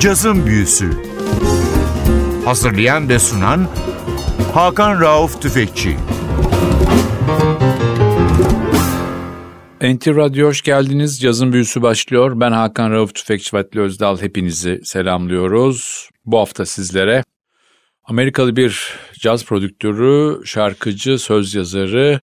Cazın 0.00 0.46
Büyüsü 0.46 0.90
Hazırlayan 2.44 3.08
ve 3.08 3.18
sunan 3.18 3.68
Hakan 4.54 5.00
Rauf 5.00 5.42
Tüfekçi 5.42 5.96
NTV 9.82 10.16
Radyo 10.16 10.48
hoş 10.48 10.62
geldiniz. 10.62 11.20
Cazın 11.20 11.52
Büyüsü 11.52 11.82
başlıyor. 11.82 12.40
Ben 12.40 12.52
Hakan 12.52 12.90
Rauf 12.90 13.14
Tüfekçi 13.14 13.56
Vatli 13.56 13.80
Özdal. 13.80 14.20
Hepinizi 14.20 14.80
selamlıyoruz. 14.84 16.10
Bu 16.24 16.38
hafta 16.38 16.66
sizlere 16.66 17.24
Amerikalı 18.04 18.56
bir 18.56 18.94
caz 19.20 19.44
prodüktörü, 19.44 20.46
şarkıcı, 20.46 21.18
söz 21.18 21.54
yazarı 21.54 22.20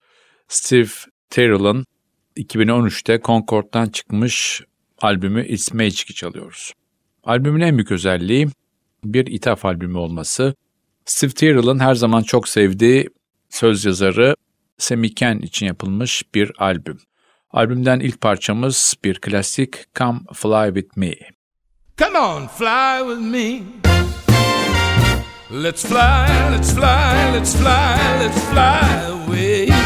Steve 0.48 0.90
Terrell'ın 1.30 1.86
2013'te 2.38 3.20
Concord'dan 3.24 3.90
çıkmış 3.90 4.62
albümü 5.02 5.48
It's 5.48 5.74
Magic'i 5.74 6.14
çalıyoruz. 6.14 6.74
Albümün 7.28 7.62
en 7.62 7.78
büyük 7.78 7.92
özelliği 7.92 8.48
bir 9.04 9.28
ithaf 9.28 9.66
albümü 9.66 9.98
olması. 9.98 10.56
Steve 11.06 11.32
Terrell'ın 11.32 11.80
her 11.80 11.96
zaman 11.96 12.24
çok 12.24 12.48
sevdiği 12.48 13.10
söz 13.50 13.86
yazarı 13.86 14.36
Sammy 14.78 15.14
Ken 15.14 15.40
için 15.40 15.66
yapılmış 15.66 16.24
bir 16.36 16.52
albüm. 16.58 17.00
Albümden 17.52 18.00
ilk 18.00 18.22
parçamız 18.22 18.96
bir 19.04 19.20
klasik 19.20 19.96
Come 19.96 20.20
Fly 20.34 20.74
With 20.74 20.98
Me. 20.98 21.14
Come 21.98 22.20
on, 22.20 22.48
fly 22.48 23.00
with 23.00 23.22
me. 23.22 23.62
Let's 25.64 25.86
fly, 25.86 26.56
let's 26.56 26.76
fly, 26.76 27.34
let's 27.34 27.56
fly, 27.56 28.20
let's 28.20 28.50
fly 28.50 29.12
away. 29.12 29.77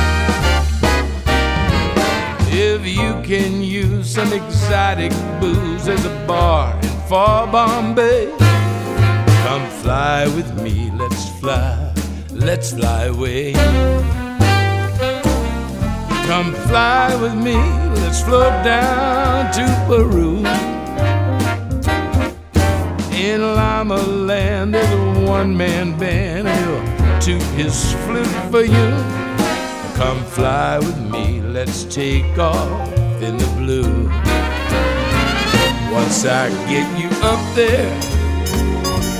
If 2.53 2.85
you 2.85 3.13
can 3.23 3.61
use 3.61 4.13
some 4.13 4.33
exotic 4.33 5.13
booze 5.39 5.87
as 5.87 6.03
a 6.03 6.25
bar 6.27 6.77
in 6.83 6.89
far 7.07 7.47
Bombay, 7.47 8.29
come 9.45 9.65
fly 9.81 10.25
with 10.35 10.61
me, 10.61 10.91
let's 10.91 11.29
fly, 11.39 11.93
let's 12.29 12.73
fly 12.73 13.05
away. 13.05 13.53
Come 16.27 16.53
fly 16.67 17.17
with 17.21 17.35
me, 17.35 17.55
let's 18.01 18.21
float 18.21 18.65
down 18.65 19.53
to 19.53 19.63
Peru. 19.87 20.39
In 23.15 23.55
Lima 23.55 23.95
Land, 23.95 24.73
there's 24.73 24.91
a 24.91 25.25
one 25.25 25.55
man 25.55 25.97
band, 25.97 26.49
and 26.49 27.21
he'll 27.21 27.21
toot 27.21 27.47
his 27.55 27.93
flute 28.03 28.27
for 28.51 28.65
you. 28.65 29.30
Come 30.01 30.23
fly 30.23 30.79
with 30.79 30.99
me, 31.11 31.41
let's 31.41 31.83
take 31.83 32.39
off 32.39 33.21
in 33.21 33.37
the 33.37 33.45
blue. 33.59 34.09
Once 35.93 36.25
I 36.25 36.49
get 36.67 36.87
you 36.99 37.09
up 37.21 37.39
there, 37.53 37.93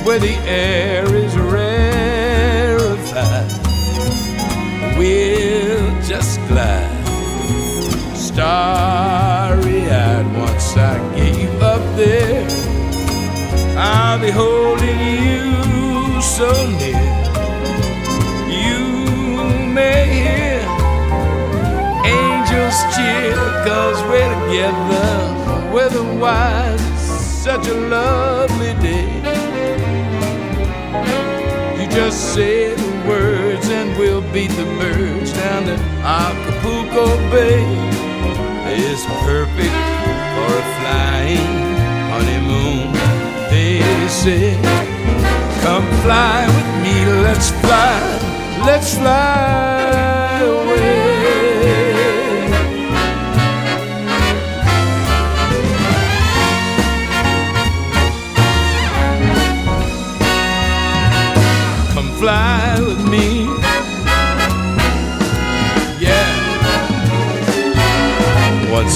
where 0.04 0.18
the 0.18 0.34
air 0.44 1.04
is 1.14 1.36
rarefied, 1.38 2.80
we'll 4.98 6.02
just 6.02 6.40
glide 6.48 6.90
starry 8.16 9.88
eyed. 9.88 10.26
Once 10.36 10.76
I 10.76 10.98
get 11.14 11.38
you 11.38 11.50
up 11.60 11.84
there, 11.96 12.44
I'll 13.78 14.18
be 14.18 14.32
holding 14.32 14.98
you 15.28 16.20
so 16.20 16.50
near. 16.80 17.06
You 18.50 18.80
may 19.72 20.06
hear 20.12 20.51
cheer, 23.02 23.34
cause 23.66 24.00
we're 24.08 24.32
together. 24.46 25.72
Weatherwise, 25.72 26.80
it's 26.92 27.02
such 27.46 27.66
a 27.68 27.74
lovely 27.74 28.74
day. 28.80 29.10
You 31.78 31.86
just 31.90 32.34
say 32.34 32.74
the 32.74 32.92
words, 33.08 33.68
and 33.68 33.98
we'll 33.98 34.26
beat 34.32 34.52
the 34.62 34.68
birds 34.80 35.32
down 35.32 35.64
to 35.66 35.76
Acapulco 36.04 37.06
Bay 37.30 37.64
is 38.72 39.04
perfect 39.26 39.78
for 40.34 40.50
a 40.62 40.66
flying 40.78 41.52
honeymoon. 42.12 42.92
They 43.50 43.82
say, 44.08 44.54
Come 45.62 45.86
fly 46.02 46.46
with 46.56 46.70
me, 46.82 46.96
let's 47.22 47.50
fly, 47.60 48.62
let's 48.66 48.96
fly 48.96 49.81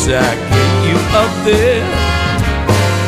I 0.08 0.36
get 0.52 0.72
you 0.86 0.96
up 1.18 1.44
there, 1.44 1.82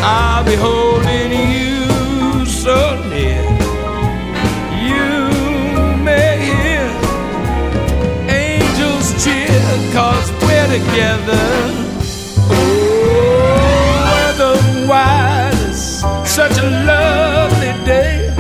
I'll 0.03 0.45
be 0.45 0.57
holding 0.57 1.31
you 1.31 2.45
so 2.45 3.01
near. 3.09 3.41
You 4.83 5.29
may 6.03 6.39
hear 6.43 6.91
angels 8.29 9.15
cheer, 9.23 9.63
cause 9.95 10.29
we're 10.43 10.67
together. 10.67 11.47
Oh, 12.51 13.15
weatherwise, 14.81 16.01
such 16.29 16.59
a 16.59 16.69
lovely 16.85 17.73
day. 17.87 18.35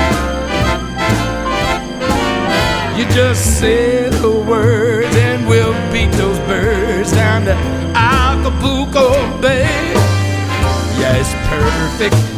You 2.96 3.04
just 3.10 3.60
say 3.60 4.08
the 4.08 4.30
words 4.48 5.14
and 5.14 5.46
we'll 5.46 5.74
beat 5.92 6.10
those 6.18 6.40
birds 6.40 7.12
down 7.12 7.44
to 7.44 7.87
Bay. 9.40 9.92
Yeah, 10.98 11.16
it's 11.16 11.32
perfect 11.48 12.37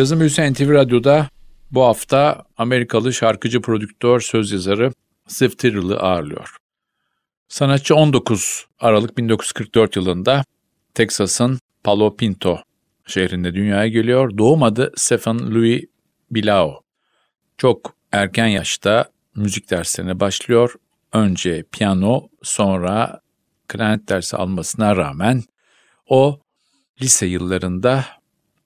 Cazın 0.00 0.20
Büyüsü 0.20 0.52
NTV 0.52 0.72
Radyo'da 0.72 1.28
bu 1.70 1.82
hafta 1.84 2.44
Amerikalı 2.56 3.12
şarkıcı, 3.12 3.60
prodüktör, 3.60 4.20
söz 4.20 4.52
yazarı 4.52 4.92
Steve 5.26 5.50
Tyrrell'ı 5.50 6.00
ağırlıyor. 6.00 6.56
Sanatçı 7.48 7.94
19 7.94 8.66
Aralık 8.78 9.18
1944 9.18 9.96
yılında 9.96 10.44
Texas'ın 10.94 11.58
Palo 11.84 12.16
Pinto 12.16 12.58
şehrinde 13.06 13.54
dünyaya 13.54 13.88
geliyor. 13.88 14.38
Doğum 14.38 14.62
adı 14.62 14.92
Stephen 14.96 15.54
Louis 15.54 15.84
Bilao. 16.30 16.80
Çok 17.58 17.94
erken 18.12 18.46
yaşta 18.46 19.10
müzik 19.34 19.70
derslerine 19.70 20.20
başlıyor. 20.20 20.74
Önce 21.12 21.64
piyano, 21.72 22.28
sonra 22.42 23.20
klarnet 23.68 24.08
dersi 24.08 24.36
almasına 24.36 24.96
rağmen 24.96 25.42
o 26.06 26.40
lise 27.02 27.26
yıllarında 27.26 28.19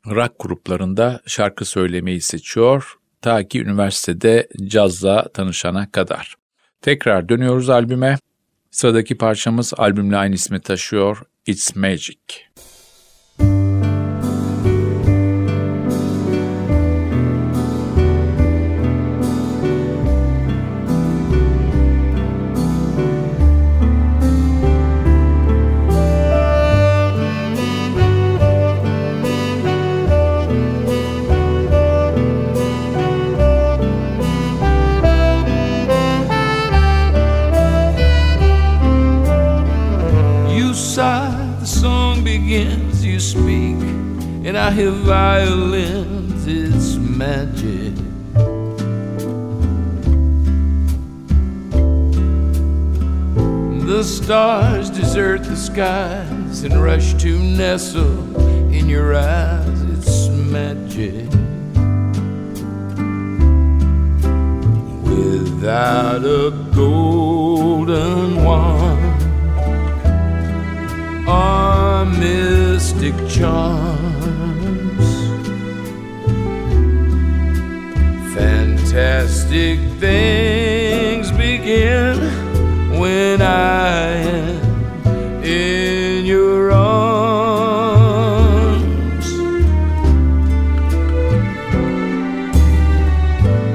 rock 0.06 0.34
gruplarında 0.38 1.20
şarkı 1.26 1.64
söylemeyi 1.64 2.20
seçiyor 2.20 2.98
ta 3.24 3.48
ki 3.48 3.62
üniversitede 3.62 4.48
cazla 4.66 5.28
tanışana 5.28 5.90
kadar. 5.90 6.34
Tekrar 6.82 7.28
dönüyoruz 7.28 7.70
albüme. 7.70 8.18
Sıradaki 8.70 9.18
parçamız 9.18 9.72
albümle 9.76 10.16
aynı 10.16 10.34
ismi 10.34 10.60
taşıyor. 10.60 11.22
It's 11.46 11.76
Magic. 11.76 12.18
You 12.46 12.54
sigh, 12.56 12.73
the 42.38 43.18
song 43.20 43.46
begins. 43.46 44.46
and 44.46 44.58
I 44.58 44.70
hear 44.70 44.90
violins, 44.90 46.46
it's 46.46 46.96
magic. 46.96 47.94
The 53.86 54.02
stars 54.02 54.90
desert 54.90 55.44
the 55.44 55.56
skies 55.56 56.64
and 56.64 56.82
rush 56.82 57.14
to 57.14 57.38
nestle 57.38 58.36
in 58.72 58.88
your 58.88 59.14
eyes, 59.14 59.82
it's 59.82 60.28
magic. 60.28 61.30
Without 65.04 66.24
a 66.24 66.50
golden 66.74 68.44
wand 68.44 69.04
mystic 72.04 73.14
charms, 73.28 73.94
fantastic 78.34 79.78
things 79.98 81.30
begin 81.32 82.18
when 82.98 83.42
I 83.42 84.06
am 84.16 85.42
in 85.44 86.26
your 86.26 86.72
arms. 86.72 87.64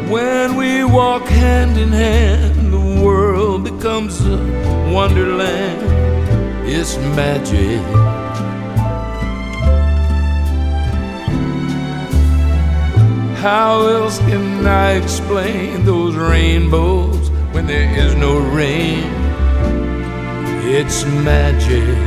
When 0.09 0.55
we 0.55 0.83
walk 0.83 1.27
hand 1.27 1.77
in 1.77 1.89
hand, 1.89 2.73
the 2.73 3.03
world 3.03 3.63
becomes 3.63 4.19
a 4.25 4.37
wonderland. 4.91 5.81
It's 6.65 6.97
magic. 6.97 7.98
How 13.41 13.87
else 13.87 14.19
can 14.19 14.67
I 14.67 14.95
explain 14.95 15.85
those 15.85 16.13
rainbows 16.13 17.29
when 17.53 17.67
there 17.67 17.89
is 17.97 18.13
no 18.15 18.37
rain? 18.37 19.05
It's 20.67 21.05
magic. 21.05 21.97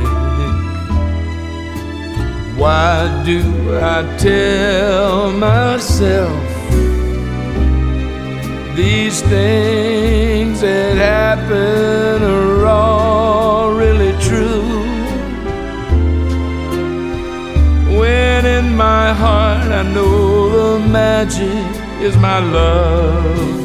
Why 2.55 3.23
do 3.25 3.41
I 3.81 4.15
tell 4.19 5.31
myself 5.31 6.39
these 8.75 9.19
things 9.23 10.61
that 10.61 10.95
happen 10.97 11.82
magic 20.93 21.65
is 22.03 22.15
my 22.17 22.37
love 22.37 23.62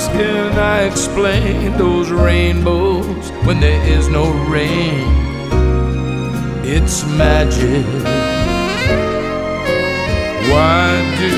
else 0.00 0.08
can 0.16 0.58
I 0.58 0.82
explain 0.84 1.76
those 1.76 2.10
rainbows 2.10 3.30
when 3.44 3.60
there 3.60 3.82
is 3.86 4.08
no 4.08 4.30
rain? 4.48 5.04
It's 6.64 7.04
magic. 7.04 7.86
Why 10.52 10.86
do 11.20 11.32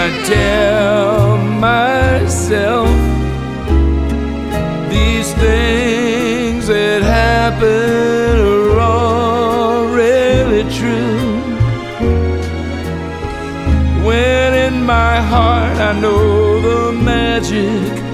I 0.00 0.04
tell 0.26 1.38
myself 1.38 2.88
these 4.90 5.32
things 5.34 6.66
that 6.66 7.02
happen 7.02 8.40
are 8.40 8.80
all 8.80 9.86
really 9.86 10.64
true? 10.78 11.40
When 14.06 14.54
in 14.54 14.84
my 14.84 15.16
heart 15.20 15.78
I 15.78 16.00
know 16.00 16.47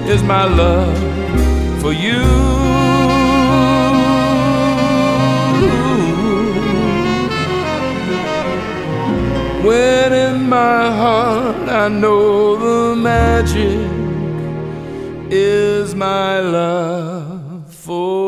is 0.07 0.21
my 0.23 0.45
love 0.45 0.97
for 1.81 1.93
you. 1.93 2.23
When 9.67 10.13
in 10.13 10.47
my 10.47 10.91
heart 11.01 11.69
I 11.69 11.87
know 11.87 12.55
the 12.65 12.95
magic 12.95 13.89
is 15.31 15.95
my 15.95 16.39
love 16.39 17.73
for 17.73 18.24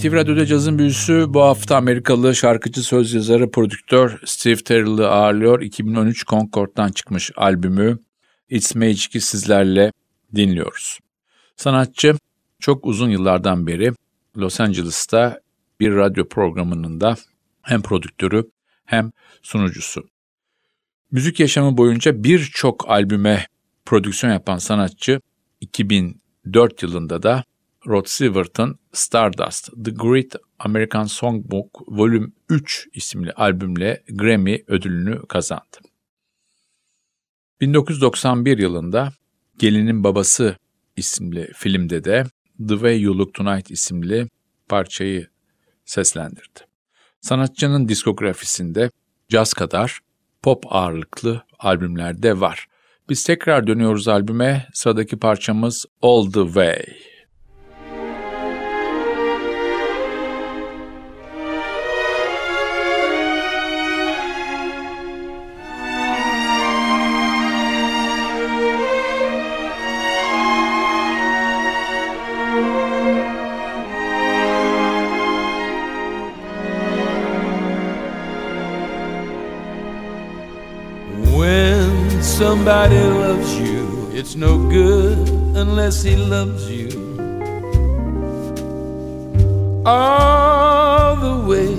NTV 0.00 0.12
Radyo'da 0.12 0.46
cazın 0.46 0.78
büyüsü 0.78 1.26
bu 1.28 1.42
hafta 1.42 1.76
Amerikalı 1.76 2.34
şarkıcı, 2.34 2.82
söz 2.82 3.14
yazarı, 3.14 3.50
prodüktör 3.50 4.20
Steve 4.24 4.56
Terrell'ı 4.56 5.08
ağırlıyor. 5.08 5.60
2013 5.60 6.26
Concord'dan 6.26 6.88
çıkmış 6.88 7.30
albümü 7.36 7.98
It's 8.48 8.74
Magic'i 8.74 9.20
sizlerle 9.20 9.92
dinliyoruz. 10.34 10.98
Sanatçı 11.56 12.14
çok 12.60 12.86
uzun 12.86 13.10
yıllardan 13.10 13.66
beri 13.66 13.92
Los 14.36 14.60
Angeles'ta 14.60 15.40
bir 15.80 15.96
radyo 15.96 16.28
programının 16.28 17.00
da 17.00 17.16
hem 17.62 17.82
prodüktörü 17.82 18.50
hem 18.84 19.12
sunucusu. 19.42 20.08
Müzik 21.10 21.40
yaşamı 21.40 21.76
boyunca 21.76 22.24
birçok 22.24 22.90
albüme 22.90 23.46
prodüksiyon 23.84 24.32
yapan 24.32 24.58
sanatçı 24.58 25.20
2004 25.60 26.82
yılında 26.82 27.22
da 27.22 27.44
Rod 27.86 28.06
Stewart'ın 28.06 28.78
Stardust, 28.92 29.70
The 29.84 29.90
Great 29.90 30.36
American 30.58 31.04
Songbook 31.04 31.82
Volume 31.88 32.26
3 32.48 32.88
isimli 32.94 33.32
albümle 33.32 34.02
Grammy 34.08 34.64
ödülünü 34.66 35.26
kazandı. 35.26 35.78
1991 37.60 38.58
yılında 38.58 39.12
Gelinin 39.58 40.04
Babası 40.04 40.56
isimli 40.96 41.50
filmde 41.54 42.04
de 42.04 42.24
The 42.68 42.74
Way 42.74 43.02
You 43.02 43.18
Look 43.18 43.34
Tonight 43.34 43.70
isimli 43.70 44.28
parçayı 44.68 45.28
seslendirdi. 45.84 46.60
Sanatçının 47.20 47.88
diskografisinde 47.88 48.90
caz 49.28 49.54
kadar 49.54 50.00
pop 50.42 50.64
ağırlıklı 50.68 51.44
albümler 51.58 52.22
de 52.22 52.40
var. 52.40 52.66
Biz 53.08 53.24
tekrar 53.24 53.66
dönüyoruz 53.66 54.08
albüme. 54.08 54.66
Sıradaki 54.74 55.16
parçamız 55.16 55.86
All 56.02 56.30
The 56.30 56.44
Way. 56.44 57.09
Somebody 82.40 82.96
loves 82.96 83.58
you, 83.58 84.08
it's 84.14 84.34
no 84.34 84.56
good 84.70 85.28
unless 85.62 86.02
he 86.02 86.16
loves 86.16 86.70
you. 86.70 86.88
All 89.84 91.16
the 91.16 91.36
way, 91.50 91.74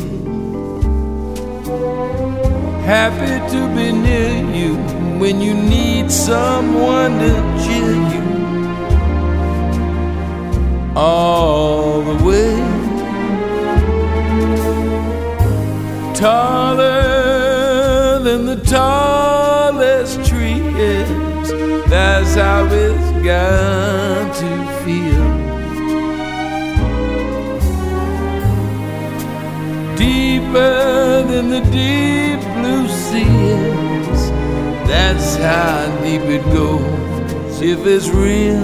happy 2.85 3.33
to 3.53 3.59
be 3.75 3.91
near 3.91 4.35
you 4.59 4.75
when 5.17 5.41
you 5.41 5.55
need 5.55 6.11
someone 6.11 7.17
to 7.23 7.33
cheer 7.63 7.95
you. 8.13 8.25
All 10.95 12.03
the 12.03 12.17
way, 12.23 12.53
taller 16.13 16.99
than 18.19 18.45
the 18.45 18.57
tallest 18.63 19.40
that's 21.91 22.35
how 22.35 22.65
it's 22.71 23.11
got 23.21 24.33
to 24.33 24.51
feel. 24.81 25.27
Deeper 29.97 31.23
than 31.23 31.49
the 31.49 31.59
deep 31.69 32.39
blue 32.55 32.87
seas. 32.87 34.21
That's 34.87 35.35
how 35.35 36.01
deep 36.01 36.21
it 36.21 36.43
goes 36.53 37.61
if 37.61 37.85
it's 37.85 38.07
real. 38.07 38.63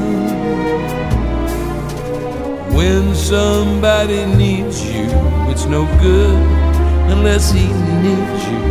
When 2.78 3.14
somebody 3.14 4.26
needs 4.38 4.82
you, 4.90 5.10
it's 5.52 5.66
no 5.66 5.86
good 6.00 6.42
unless 7.12 7.52
he 7.52 7.68
needs 7.68 8.48
you. 8.48 8.67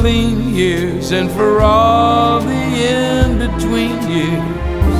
Lean 0.00 0.54
years 0.54 1.12
and 1.12 1.30
for 1.30 1.60
all 1.60 2.40
the 2.40 2.62
in 2.96 3.38
between 3.38 3.96
years. 4.10 4.98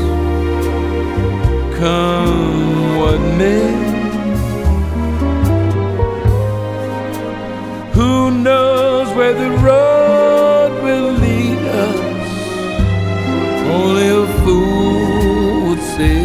Come 1.79 2.99
what 2.99 3.21
may. 3.41 3.93
Who 7.95 8.31
knows 8.31 9.09
where 9.17 9.35
the 9.35 9.51
road 9.69 10.73
will 10.83 11.13
lead 11.25 11.59
us? 11.85 12.29
Only 13.79 14.07
a 14.23 14.27
fool 14.43 15.69
would 15.69 15.83
say. 15.97 16.21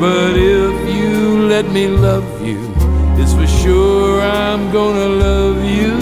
But 0.00 0.36
if 0.36 0.74
you 0.96 1.48
let 1.48 1.66
me 1.72 1.88
love 1.88 2.28
you, 2.46 2.60
it's 3.20 3.34
for 3.34 3.46
sure 3.46 3.97
I'm 4.20 4.72
gonna 4.72 5.08
love 5.08 5.64
you 5.64 5.97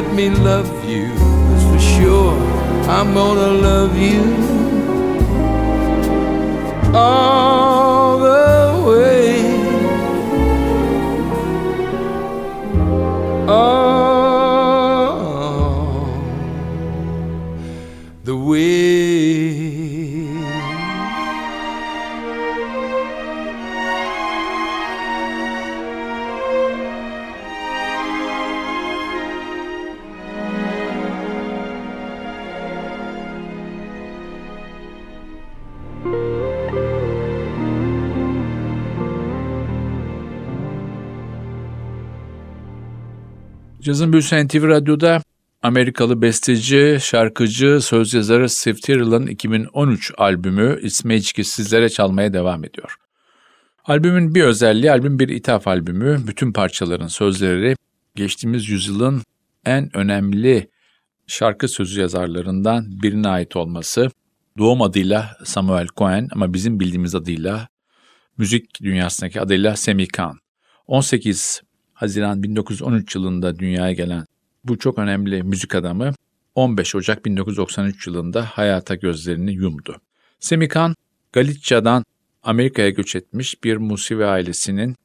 let 0.00 0.14
me 0.14 0.30
love 0.30 0.88
you, 0.88 1.08
for 1.68 1.78
sure. 1.78 2.32
I'm 2.88 3.12
gonna 3.12 3.52
love 3.68 3.94
you. 3.98 4.22
All 6.94 7.59
Cazın 43.80 44.12
Büyüsü 44.12 44.46
NTV 44.46 44.68
Radyo'da 44.68 45.22
Amerikalı 45.62 46.22
besteci, 46.22 46.98
şarkıcı, 47.00 47.80
söz 47.82 48.14
yazarı 48.14 48.48
Steve 48.48 48.74
Tyrrell'ın 48.74 49.26
2013 49.26 50.12
albümü 50.18 50.80
İsme 50.82 51.16
İçki 51.16 51.44
sizlere 51.44 51.88
çalmaya 51.88 52.32
devam 52.32 52.64
ediyor. 52.64 52.96
Albümün 53.84 54.34
bir 54.34 54.42
özelliği, 54.42 54.90
albüm 54.90 55.18
bir 55.18 55.28
ithaf 55.28 55.68
albümü. 55.68 56.26
Bütün 56.26 56.52
parçaların 56.52 57.06
sözleri 57.06 57.76
geçtiğimiz 58.14 58.68
yüzyılın 58.68 59.22
en 59.64 59.96
önemli 59.96 60.70
şarkı 61.26 61.68
sözü 61.68 62.00
yazarlarından 62.00 63.02
birine 63.02 63.28
ait 63.28 63.56
olması. 63.56 64.10
Doğum 64.58 64.82
adıyla 64.82 65.36
Samuel 65.44 65.86
Cohen 65.96 66.28
ama 66.32 66.54
bizim 66.54 66.80
bildiğimiz 66.80 67.14
adıyla 67.14 67.68
müzik 68.38 68.82
dünyasındaki 68.82 69.40
adıyla 69.40 69.76
Semih 69.76 70.08
Khan. 70.08 70.38
18 70.86 71.62
Haziran 72.00 72.42
1913 72.42 73.14
yılında 73.14 73.58
dünyaya 73.58 73.92
gelen 73.92 74.24
bu 74.64 74.78
çok 74.78 74.98
önemli 74.98 75.42
müzik 75.42 75.74
adamı 75.74 76.12
15 76.54 76.94
Ocak 76.94 77.24
1993 77.24 78.06
yılında 78.06 78.44
hayata 78.44 78.94
gözlerini 78.94 79.52
yumdu. 79.52 80.00
Semih 80.38 80.68
Khan, 80.68 80.94
Galicia'dan 81.32 82.04
Amerika'ya 82.42 82.90
göç 82.90 83.16
etmiş 83.16 83.64
bir 83.64 83.76
Musevi 83.76 84.26
ailesinin 84.26 84.96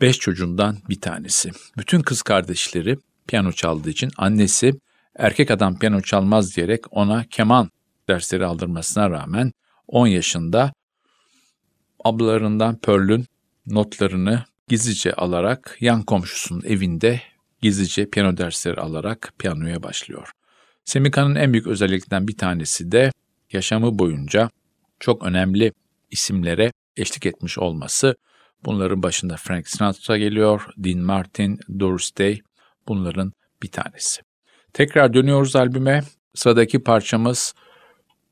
beş 0.00 0.18
çocuğundan 0.18 0.78
bir 0.88 1.00
tanesi. 1.00 1.50
Bütün 1.78 2.00
kız 2.00 2.22
kardeşleri 2.22 2.98
piyano 3.26 3.52
çaldığı 3.52 3.90
için 3.90 4.10
annesi 4.16 4.72
erkek 5.16 5.50
adam 5.50 5.78
piyano 5.78 6.00
çalmaz 6.00 6.56
diyerek 6.56 6.80
ona 6.90 7.24
keman 7.24 7.70
dersleri 8.08 8.46
aldırmasına 8.46 9.10
rağmen 9.10 9.52
10 9.88 10.06
yaşında 10.06 10.72
ablalarından 12.04 12.76
Pearl'ün 12.76 13.26
notlarını 13.66 14.44
gizlice 14.72 15.12
alarak 15.12 15.76
yan 15.80 16.02
komşusunun 16.02 16.62
evinde 16.62 17.22
gizlice 17.62 18.10
piyano 18.10 18.36
dersleri 18.36 18.80
alarak 18.80 19.32
piyanoya 19.38 19.82
başlıyor. 19.82 20.30
Semika'nın 20.84 21.34
en 21.34 21.52
büyük 21.52 21.66
özelliklerinden 21.66 22.28
bir 22.28 22.36
tanesi 22.36 22.92
de 22.92 23.12
yaşamı 23.52 23.98
boyunca 23.98 24.50
çok 25.00 25.24
önemli 25.24 25.72
isimlere 26.10 26.72
eşlik 26.96 27.26
etmiş 27.26 27.58
olması. 27.58 28.16
Bunların 28.64 29.02
başında 29.02 29.36
Frank 29.36 29.68
Sinatra 29.68 30.18
geliyor, 30.18 30.66
Dean 30.76 30.98
Martin, 30.98 31.60
Doris 31.80 32.18
Day 32.18 32.40
bunların 32.88 33.32
bir 33.62 33.70
tanesi. 33.70 34.22
Tekrar 34.72 35.14
dönüyoruz 35.14 35.56
albüme. 35.56 36.02
Sıradaki 36.34 36.82
parçamız 36.82 37.54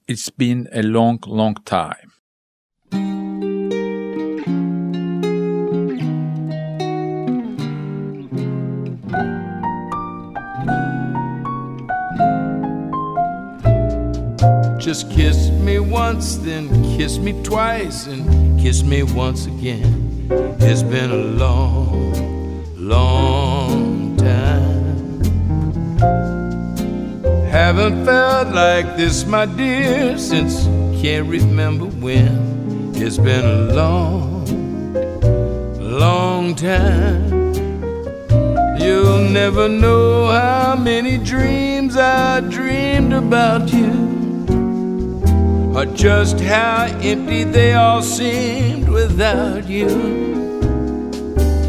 It's 0.08 0.28
Been 0.38 0.66
a 0.74 0.92
Long 0.92 1.28
Long 1.28 1.66
Time. 1.66 2.19
Just 14.90 15.08
kiss 15.12 15.50
me 15.50 15.78
once, 15.78 16.34
then 16.38 16.68
kiss 16.96 17.16
me 17.18 17.40
twice, 17.44 18.08
and 18.08 18.58
kiss 18.60 18.82
me 18.82 19.04
once 19.04 19.46
again. 19.46 20.26
It's 20.58 20.82
been 20.82 21.12
a 21.12 21.24
long, 21.44 22.64
long 22.74 24.16
time. 24.16 25.22
Haven't 27.52 28.04
felt 28.04 28.48
like 28.48 28.96
this, 28.96 29.24
my 29.24 29.46
dear, 29.46 30.18
since 30.18 30.64
can't 31.00 31.28
remember 31.28 31.84
when. 31.84 32.90
It's 32.96 33.16
been 33.16 33.44
a 33.44 33.72
long, 33.72 34.44
long 35.78 36.56
time. 36.56 37.54
You'll 38.80 39.28
never 39.30 39.68
know 39.68 40.26
how 40.26 40.74
many 40.74 41.16
dreams 41.16 41.96
I 41.96 42.40
dreamed 42.40 43.12
about 43.12 43.72
you 43.72 43.99
or 45.80 45.86
just 45.94 46.38
how 46.40 46.84
empty 47.00 47.42
they 47.42 47.72
all 47.72 48.02
seemed 48.02 48.86
without 48.86 49.66
you. 49.66 49.88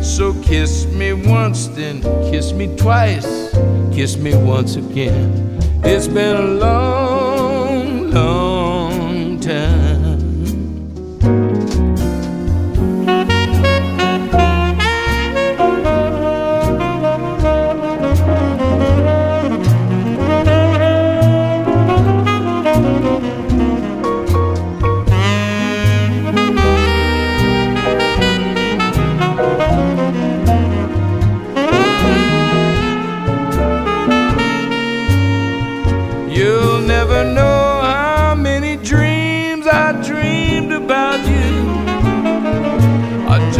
So 0.03 0.33
kiss 0.43 0.85
me 0.87 1.13
once, 1.13 1.67
then 1.69 2.01
kiss 2.29 2.51
me 2.51 2.75
twice, 2.75 3.55
kiss 3.93 4.17
me 4.17 4.35
once 4.35 4.75
again. 4.75 5.57
It's 5.85 6.09
been 6.09 6.35
a 6.35 6.47
long, 6.65 8.11
long 8.11 8.50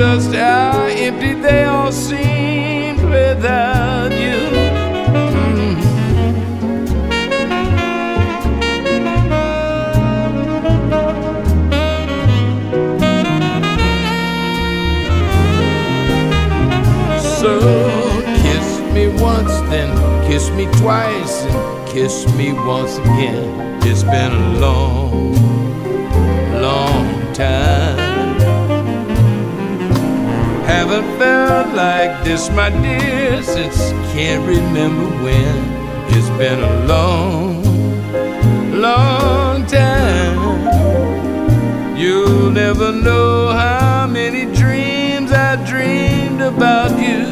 just 0.02 0.34
how 0.34 0.86
empty 0.86 1.34
they 1.34 1.66
all 1.66 1.92
seemed 1.92 3.02
without 3.04 4.12
you. 4.12 4.40
Mm. 5.14 5.82
So 17.22 17.60
kiss 18.42 18.80
me 18.94 19.08
once, 19.22 19.52
then 19.70 19.90
kiss 20.28 20.50
me 20.52 20.66
twice, 20.80 21.44
and 21.44 21.71
kiss 21.92 22.26
me 22.36 22.54
once 22.54 22.98
again. 23.00 23.80
It's 23.84 24.04
been 24.04 24.32
a 24.32 24.60
long, 24.60 25.34
long 26.62 27.34
time. 27.34 27.98
Haven't 30.64 31.18
felt 31.20 31.76
like 31.76 32.24
this, 32.24 32.50
my 32.52 32.70
dear, 32.70 33.44
since 33.44 33.92
can't 34.14 34.48
remember 34.48 35.08
when. 35.22 35.56
It's 36.16 36.30
been 36.38 36.64
a 36.64 36.86
long, 36.86 37.62
long 38.80 39.66
time. 39.66 40.40
You'll 41.98 42.52
never 42.52 42.94
know 42.94 43.50
how 43.50 44.08
many 44.08 44.46
dreams 44.56 45.34
I 45.34 45.58
dreamed 45.66 46.42
about 46.42 46.92
you, 46.98 47.26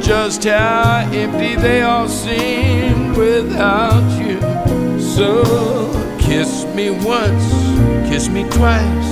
just 0.00 0.44
how 0.44 1.08
empty 1.12 1.56
they 1.56 1.82
all 1.82 2.08
seem 2.08 3.14
without 3.14 4.08
you. 4.20 4.40
So 5.00 5.42
kiss 6.18 6.64
me 6.74 6.90
once, 6.90 7.46
kiss 8.08 8.28
me 8.28 8.44
twice, 8.50 9.10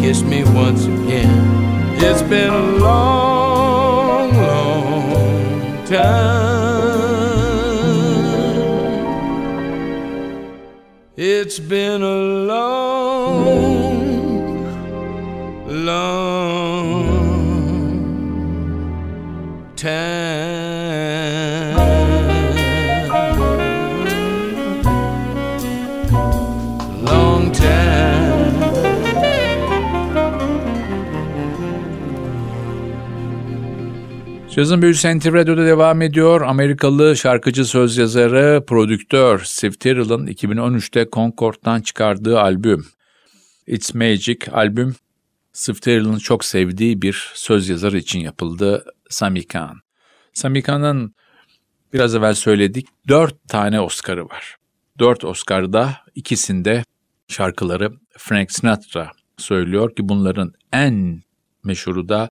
kiss 0.00 0.22
me 0.22 0.44
once 0.44 0.84
again. 0.84 1.60
It's 2.02 2.22
been 2.22 2.50
a 2.50 2.66
long, 2.78 4.32
long 4.32 5.86
time. 5.86 6.50
It's 11.16 11.58
been 11.58 12.02
a 12.02 12.16
long, 12.46 13.44
long 15.66 16.39
time. 19.80 21.74
Long 27.06 27.54
time. 27.54 27.70
Cazın 34.50 34.82
Büyüsü 34.82 35.18
NTV 35.18 35.34
Radyo'da 35.34 35.66
devam 35.66 36.02
ediyor. 36.02 36.40
Amerikalı 36.40 37.16
şarkıcı, 37.16 37.64
söz 37.64 37.96
yazarı, 37.96 38.64
prodüktör 38.66 39.40
Steve 39.44 39.72
Tyrrell'ın 39.72 40.26
2013'te 40.26 41.06
Concord'dan 41.12 41.80
çıkardığı 41.80 42.40
albüm 42.40 42.86
It's 43.66 43.94
Magic 43.94 44.38
albüm 44.52 44.94
Steve 45.52 45.76
Tyrrell'ın 45.76 46.18
çok 46.18 46.44
sevdiği 46.44 47.02
bir 47.02 47.32
söz 47.34 47.68
yazarı 47.68 47.98
için 47.98 48.20
yapıldı 48.20 48.84
Sami 49.10 49.46
Khan. 49.46 49.80
Sami 50.32 50.62
Khan'ın 50.62 51.14
biraz 51.92 52.14
evvel 52.14 52.34
söyledik 52.34 52.86
dört 53.08 53.48
tane 53.48 53.80
Oscar'ı 53.80 54.24
var. 54.24 54.56
Dört 54.98 55.24
Oscar'da 55.24 55.96
ikisinde 56.14 56.84
şarkıları 57.28 57.92
Frank 58.18 58.52
Sinatra 58.52 59.10
söylüyor 59.38 59.96
ki 59.96 60.08
bunların 60.08 60.52
en 60.72 61.22
meşhuru 61.64 62.08
da 62.08 62.28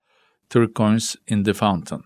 Turquoise 0.50 1.20
in 1.28 1.44
the 1.44 1.54
Fountain. 1.54 2.04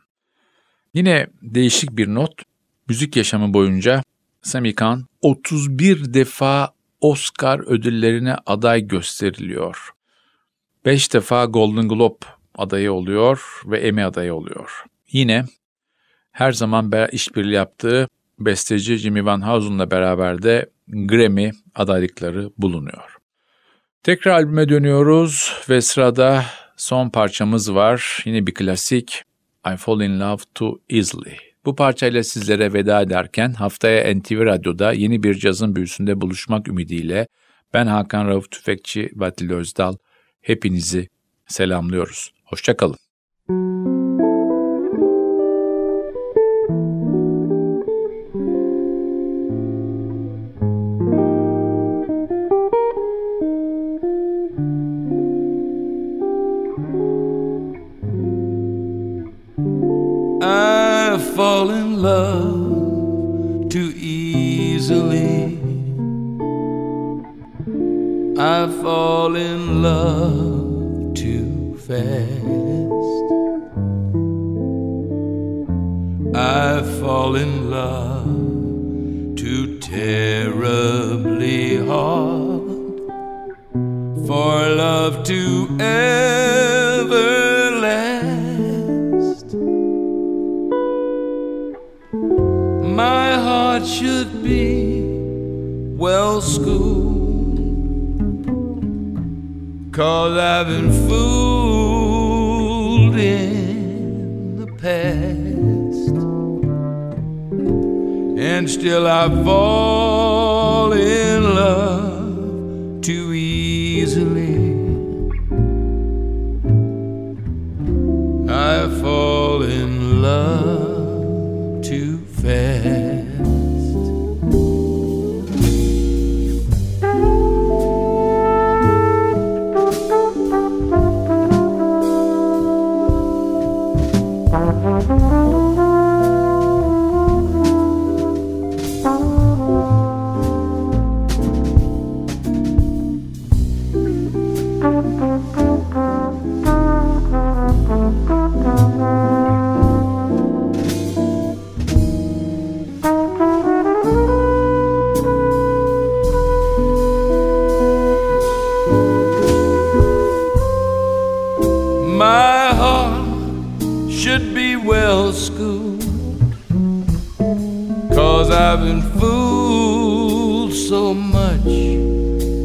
Yine 0.93 1.27
değişik 1.41 1.91
bir 1.91 2.07
not, 2.07 2.41
müzik 2.87 3.15
yaşamı 3.15 3.53
boyunca 3.53 4.03
Sami 4.41 4.75
Khan 4.75 5.07
31 5.21 6.13
defa 6.13 6.73
Oscar 7.01 7.59
ödüllerine 7.59 8.35
aday 8.45 8.87
gösteriliyor. 8.87 9.89
5 10.85 11.13
defa 11.13 11.45
Golden 11.45 11.87
Globe 11.87 12.25
adayı 12.55 12.93
oluyor 12.93 13.61
ve 13.65 13.79
Emmy 13.79 14.03
adayı 14.03 14.33
oluyor. 14.33 14.83
Yine 15.11 15.45
her 16.31 16.51
zaman 16.51 16.91
işbirliği 17.11 17.53
yaptığı 17.53 18.07
besteci 18.39 18.97
Jimmy 18.97 19.25
Van 19.25 19.47
Housen'la 19.47 19.91
beraber 19.91 20.43
de 20.43 20.69
Grammy 20.87 21.51
adaylıkları 21.75 22.49
bulunuyor. 22.57 23.17
Tekrar 24.03 24.31
albüme 24.31 24.69
dönüyoruz 24.69 25.53
ve 25.69 25.81
sırada 25.81 26.45
son 26.77 27.09
parçamız 27.09 27.75
var. 27.75 28.23
Yine 28.25 28.47
bir 28.47 28.53
klasik 28.53 29.23
I 29.73 29.77
Fall 29.77 30.01
in 30.01 30.19
Love 30.19 30.41
Too 30.55 30.79
Easily. 30.89 31.37
Bu 31.65 31.75
parçayla 31.75 32.23
sizlere 32.23 32.73
veda 32.73 33.01
ederken 33.01 33.53
haftaya 33.53 34.15
NTV 34.15 34.45
Radyo'da 34.45 34.93
yeni 34.93 35.23
bir 35.23 35.35
cazın 35.35 35.75
büyüsünde 35.75 36.21
buluşmak 36.21 36.67
ümidiyle 36.67 37.27
ben 37.73 37.87
Hakan 37.87 38.27
Rauf 38.27 38.51
Tüfekçi 38.51 39.09
ve 39.15 39.53
Özdal 39.53 39.95
hepinizi 40.41 41.07
selamlıyoruz. 41.47 42.33
Hoşçakalın. 42.53 42.97
Love 85.13 85.23
to 85.25 85.67
ever 85.79 87.21
last. 87.79 89.53
My 92.95 93.33
heart 93.33 93.85
should 93.85 94.43
be 94.43 95.03
well 95.97 96.41
schooled, 96.41 97.59
cause 99.91 100.37
I've 100.37 100.67
been 100.67 100.91
fooled 101.07 102.35
in 103.15 104.57
the 104.57 104.67
past, 104.67 106.15
and 108.39 108.69
still 108.69 109.07
I 109.07 109.29
fall 109.43 110.93
in 110.93 111.43
love 111.43 112.12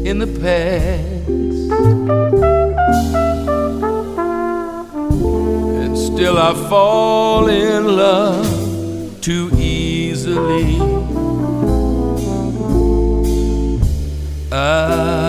in 0.09 0.17
the 0.17 0.25
past. 0.25 1.29
And 5.83 5.95
still 5.95 6.37
I 6.39 6.53
fall 6.67 7.47
in 7.47 7.85
love 7.85 9.21
too 9.21 9.51
easily. 9.55 10.79
I 14.51 15.28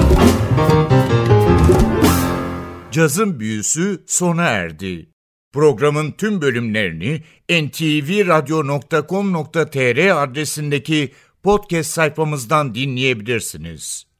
Cazın 3.01 3.39
Büyüsü 3.39 4.03
sona 4.07 4.43
erdi. 4.43 5.09
Programın 5.53 6.11
tüm 6.11 6.41
bölümlerini 6.41 7.23
ntvradio.com.tr 7.49 10.23
adresindeki 10.23 11.11
podcast 11.43 11.91
sayfamızdan 11.91 12.75
dinleyebilirsiniz. 12.75 14.10